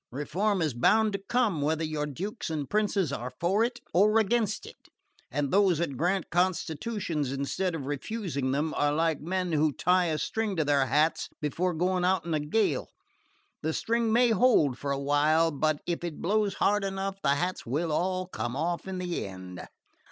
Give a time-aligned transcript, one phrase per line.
[0.09, 4.65] Reform is bound to come, whether your Dukes and Princes are for it or against
[4.65, 4.87] it;
[5.29, 10.17] and those that grant constitutions instead of refusing them are like men who tie a
[10.17, 12.89] string to their hats before going out in a gale.
[13.61, 17.63] The string may hold for a while but if it blows hard enough the hats
[17.67, 19.67] will all come off in the end."